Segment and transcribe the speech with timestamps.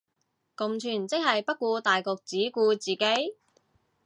[0.55, 3.35] 共存即係不顧大局只顧自己